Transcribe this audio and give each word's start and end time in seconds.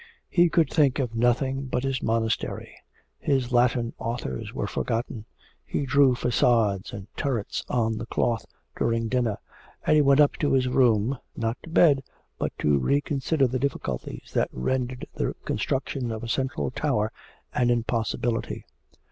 He 0.31 0.49
could 0.49 0.67
think 0.73 0.97
of 0.97 1.13
nothing 1.13 1.65
but 1.67 1.83
his 1.83 2.01
monastery; 2.01 2.75
his 3.19 3.51
Latin 3.51 3.93
authors 3.99 4.51
were 4.51 4.65
forgotten; 4.65 5.25
he 5.63 5.85
drew 5.85 6.15
facades 6.15 6.91
and 6.91 7.05
turrets 7.15 7.63
on 7.69 7.99
the 7.99 8.07
cloth 8.07 8.43
during 8.75 9.09
dinner, 9.09 9.37
and 9.85 9.95
he 9.95 10.01
went 10.01 10.19
up 10.19 10.37
to 10.37 10.53
his 10.53 10.67
room, 10.67 11.19
not 11.37 11.55
to 11.61 11.69
bed, 11.69 12.01
but 12.39 12.51
to 12.57 12.79
reconsider 12.79 13.45
the 13.45 13.59
difficulties 13.59 14.31
that 14.33 14.49
rendered 14.51 15.05
the 15.13 15.35
construction 15.45 16.11
of 16.11 16.23
a 16.23 16.27
central 16.27 16.71
tower 16.71 17.11
an 17.53 17.69
impossibility. 17.69 18.65